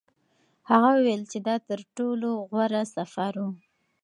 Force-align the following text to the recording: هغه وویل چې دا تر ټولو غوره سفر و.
هغه 0.69 0.89
وویل 0.95 1.23
چې 1.31 1.37
دا 1.47 1.55
تر 1.67 1.79
ټولو 1.95 2.29
غوره 2.49 2.83
سفر 2.95 3.33
و. 3.43 3.45